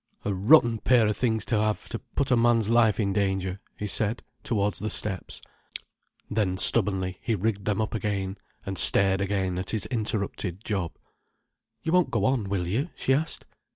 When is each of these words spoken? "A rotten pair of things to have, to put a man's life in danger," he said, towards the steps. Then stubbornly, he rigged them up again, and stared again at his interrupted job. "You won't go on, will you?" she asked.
"A 0.25 0.33
rotten 0.33 0.79
pair 0.79 1.05
of 1.05 1.15
things 1.15 1.45
to 1.45 1.59
have, 1.59 1.87
to 1.89 1.99
put 1.99 2.31
a 2.31 2.35
man's 2.35 2.69
life 2.71 2.99
in 2.99 3.13
danger," 3.13 3.59
he 3.77 3.85
said, 3.85 4.23
towards 4.43 4.79
the 4.79 4.89
steps. 4.89 5.41
Then 6.27 6.57
stubbornly, 6.57 7.19
he 7.21 7.35
rigged 7.35 7.65
them 7.65 7.79
up 7.79 7.93
again, 7.93 8.37
and 8.65 8.79
stared 8.79 9.21
again 9.21 9.59
at 9.59 9.69
his 9.69 9.85
interrupted 9.85 10.63
job. 10.63 10.93
"You 11.83 11.91
won't 11.91 12.09
go 12.09 12.25
on, 12.25 12.49
will 12.49 12.65
you?" 12.65 12.89
she 12.95 13.13
asked. 13.13 13.45